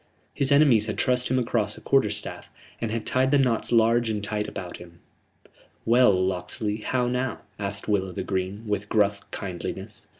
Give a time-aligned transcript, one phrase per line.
[0.33, 2.49] His enemies had trussed him across a quarter staff,
[2.81, 4.97] and had tied the knots large and tight about him.
[5.85, 10.07] "Well, Locksley, how now?" asked Will o' th' Green, with gruff kindliness.